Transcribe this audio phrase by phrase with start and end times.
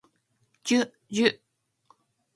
[0.63, 1.41] じゅじゅ